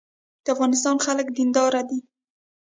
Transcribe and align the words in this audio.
د 0.43 0.45
افغانستان 0.55 0.95
خلک 1.05 1.27
دیندار 1.37 1.73
دي 1.89 1.99